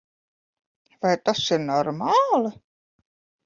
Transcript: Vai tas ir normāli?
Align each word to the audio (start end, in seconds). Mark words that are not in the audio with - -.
Vai 1.03 1.11
tas 1.29 1.45
ir 1.59 1.61
normāli? 1.67 2.57